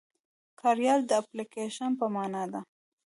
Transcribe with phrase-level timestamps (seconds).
[0.59, 2.61] کاریال د اپليکيشن په مانا دی.